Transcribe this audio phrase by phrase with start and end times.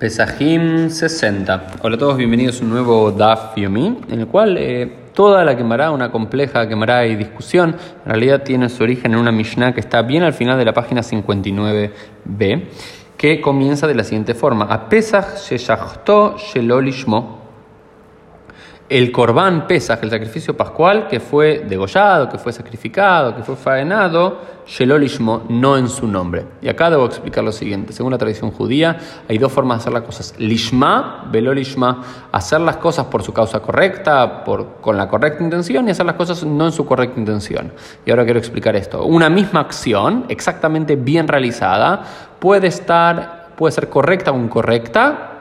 [0.00, 1.66] Pesajim 60.
[1.82, 5.54] Hola a todos, bienvenidos a un nuevo Daf Yomi, en el cual eh, toda la
[5.54, 9.80] quemará, una compleja quemará y discusión, en realidad tiene su origen en una Mishnah que
[9.80, 12.62] está bien al final de la página 59b,
[13.18, 17.39] que comienza de la siguiente forma: A Pesach sheshachto shelolishmo
[18.90, 24.38] el corbán Pesaj, el sacrificio pascual, que fue degollado, que fue sacrificado, que fue faenado,
[24.66, 26.44] Shelolishmo, no en su nombre.
[26.60, 27.92] Y acá debo explicar lo siguiente.
[27.92, 28.98] Según la tradición judía,
[29.28, 30.34] hay dos formas de hacer las cosas.
[30.38, 34.42] Lishma, Velolishma, hacer las cosas por su causa correcta,
[34.80, 37.72] con la correcta intención, y hacer las cosas no en su correcta intención.
[38.04, 39.04] Y ahora quiero explicar esto.
[39.04, 42.02] Una misma acción, exactamente bien realizada,
[42.40, 45.38] puede estar, puede ser correcta o incorrecta,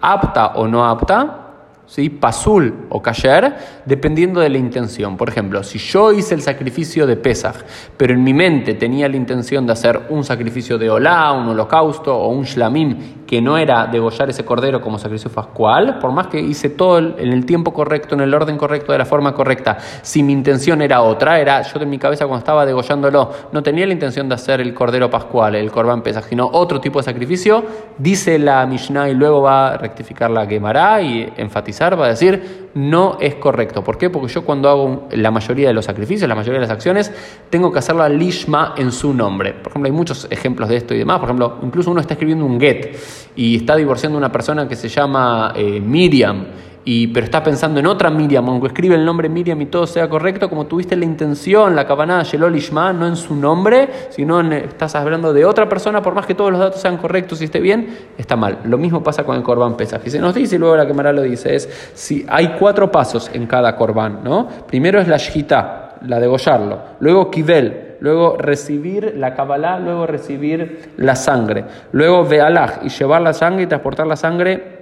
[0.00, 1.42] apta o no apta,
[1.86, 2.10] ¿sí?
[2.10, 5.16] pasul o kasher, dependiendo de la intención.
[5.16, 7.56] Por ejemplo, si yo hice el sacrificio de Pesach,
[7.96, 12.16] pero en mi mente tenía la intención de hacer un sacrificio de Olá, un holocausto
[12.16, 16.40] o un shlamim, que no era degollar ese cordero como sacrificio pascual, por más que
[16.40, 20.22] hice todo en el tiempo correcto, en el orden correcto, de la forma correcta, si
[20.22, 23.92] mi intención era otra, era yo en mi cabeza cuando estaba degollándolo, no tenía la
[23.92, 27.64] intención de hacer el cordero pascual, el corbán Pesach, sino otro tipo de sacrificio,
[27.98, 32.66] dice la Mishnah y luego va a rectificar la Gemara y enfatizar va a decir
[32.76, 33.82] no es correcto.
[33.82, 34.10] ¿Por qué?
[34.10, 37.10] Porque yo cuando hago la mayoría de los sacrificios, la mayoría de las acciones,
[37.48, 39.54] tengo que hacerla lishma en su nombre.
[39.54, 41.18] Por ejemplo, hay muchos ejemplos de esto y demás.
[41.18, 42.94] Por ejemplo, incluso uno está escribiendo un get
[43.34, 46.46] y está divorciando una persona que se llama eh, Miriam
[46.88, 50.08] y, pero está pensando en otra Miriam, aunque escribe el nombre Miriam y todo sea
[50.08, 54.94] correcto, como tuviste la intención, la cabanada Shelol Ishma, no en su nombre, sino estás
[54.94, 57.88] hablando de otra persona, por más que todos los datos sean correctos y esté bien,
[58.16, 58.60] está mal.
[58.62, 60.00] Lo mismo pasa con el Corban Pesaj.
[60.06, 63.48] Se nos dice, y luego la Gemara lo dice, es si hay cuatro pasos en
[63.48, 64.46] cada Corban, ¿no?
[64.68, 71.16] Primero es la Shita, la degollarlo, luego Kivel, luego recibir la Kabbalah, luego recibir la
[71.16, 74.76] sangre, luego Vealaj y llevar la sangre y transportar la sangre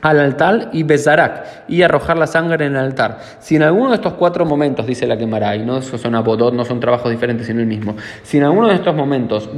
[0.00, 3.18] al altar y besarak y arrojar la sangre en el altar.
[3.40, 6.64] Si en alguno de estos cuatro momentos, dice la quemará, y no son abodot, no
[6.64, 9.48] son trabajos diferentes, sino el mismo, si en alguno de estos momentos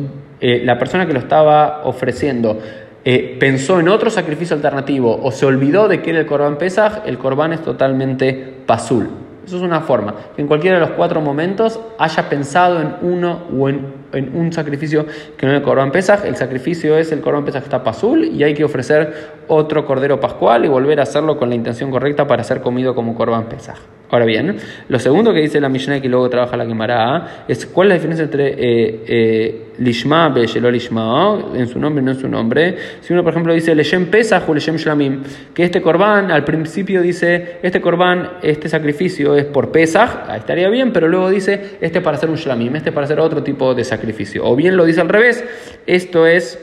[0.41, 2.59] eh, la persona que lo estaba ofreciendo
[3.05, 7.03] eh, pensó en otro sacrificio alternativo o se olvidó de que era el corbán Pesaj,
[7.07, 9.09] el corbán es totalmente pasul.
[9.51, 13.49] Eso es una forma, que en cualquiera de los cuatro momentos haya pensado en uno
[13.59, 15.07] o en un sacrificio
[15.37, 16.25] que no es el Corban Pesaj.
[16.25, 20.65] El sacrificio es el Corban Pesaj está pasul y hay que ofrecer otro cordero pascual
[20.65, 23.79] y volver a hacerlo con la intención correcta para ser comido como Corban Pesaj.
[24.11, 24.57] Ahora bien,
[24.89, 27.95] lo segundo que dice la Mishnah que luego trabaja la Gemara es cuál es la
[27.95, 32.77] diferencia entre eh, eh, Lishma Beshelo Lishma, en su nombre no en su nombre.
[33.03, 35.23] Si uno, por ejemplo, dice Leshem Pesach o Leshem Shlamim,
[35.55, 40.93] que este Corban al principio dice este Corban, este sacrificio es por Pesach, estaría bien,
[40.93, 44.45] pero luego dice este para hacer un Shlamim, este para hacer otro tipo de sacrificio.
[44.45, 45.45] O bien lo dice al revés,
[45.87, 46.59] esto es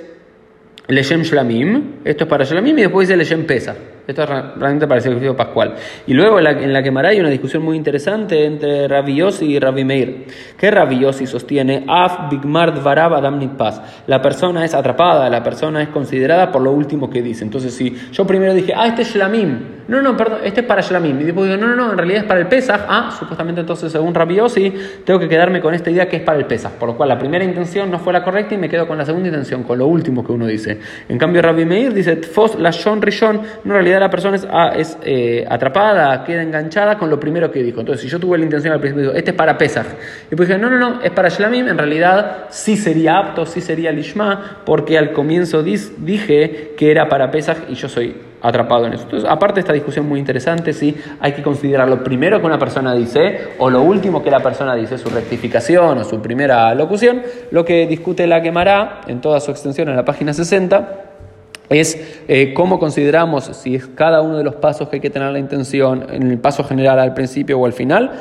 [0.89, 3.96] Leshem Shlamim, esto es para Shlamim y después dice Leshem Pesach.
[4.07, 5.75] Esto es realmente para el sacrificio pascual.
[6.05, 9.45] Y luego en la, en la quemará hay una discusión muy interesante entre Rabbi Yossi
[9.45, 10.27] y Rabbi Meir.
[10.57, 11.83] ¿Qué Rabbi Yossi sostiene?
[11.87, 13.81] Af Bigmar Dvarab Adam Paz.
[14.07, 17.43] La persona es atrapada, la persona es considerada por lo último que dice.
[17.43, 19.77] Entonces, si yo primero dije, ah, este es Shlamim.
[19.87, 21.19] No, no, perdón, este es para Shlamim.
[21.21, 22.81] Y después digo, no, no, no, en realidad es para el Pesach.
[22.87, 24.73] Ah, supuestamente entonces, según Rabbi Yossi,
[25.05, 26.73] tengo que quedarme con esta idea que es para el Pesach.
[26.73, 29.05] Por lo cual, la primera intención no fue la correcta y me quedo con la
[29.05, 30.79] segunda intención, con lo último que uno dice.
[31.07, 34.47] En cambio, Rabbi Meir dice, Tfos la Shon Rishon, no, en realidad la persona es,
[34.51, 37.79] ah, eh, atrapada, queda enganchada con lo primero que dijo.
[37.79, 39.87] Entonces, si yo tuve la intención al principio, este es para Pesach,
[40.31, 43.61] y pues dije, no, no, no, es para Shlamim, en realidad sí sería apto, sí
[43.61, 48.93] sería Lishma, porque al comienzo dije que era para Pesach y yo soy atrapado en
[48.93, 49.03] eso.
[49.03, 52.59] Entonces, aparte de esta discusión muy interesante, sí, hay que considerar lo primero que una
[52.59, 57.21] persona dice o lo último que la persona dice, su rectificación o su primera locución,
[57.51, 61.06] lo que discute la quemará en toda su extensión en la página 60
[61.69, 65.31] es eh, cómo consideramos si es cada uno de los pasos que hay que tener
[65.31, 68.11] la intención, en el paso general al principio o al final,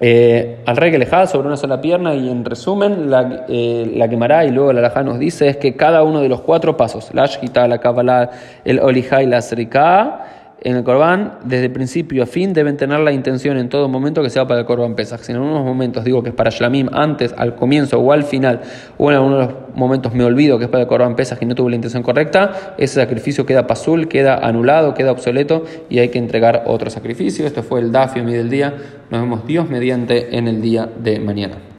[0.00, 4.08] eh, al rey que lejada sobre una sola pierna y en resumen la, eh, la
[4.08, 7.10] quemará y luego la alajá nos dice es que cada uno de los cuatro pasos,
[7.14, 8.30] la ashita, la kabbalah,
[8.64, 13.12] el olija y la srika, en el Corban, desde principio a fin, deben tener la
[13.12, 15.20] intención en todo momento que sea para el Corban Pesach.
[15.20, 18.62] Si en algunos momentos digo que es para Shlamim, antes, al comienzo o al final,
[18.96, 21.68] o en algunos momentos me olvido que es para el Corban Pesach y no tuve
[21.68, 26.64] la intención correcta, ese sacrificio queda pasul, queda anulado, queda obsoleto y hay que entregar
[26.66, 27.46] otro sacrificio.
[27.46, 28.74] Esto fue el Dafio del día.
[29.10, 31.56] Nos vemos Dios mediante en el día de mañana.